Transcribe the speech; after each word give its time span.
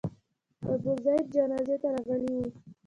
د 0.61 0.63
ابوزید 0.75 1.23
جنازې 1.35 1.75
ته 1.81 1.87
راغلي 1.95 2.31
وو. 2.35 2.45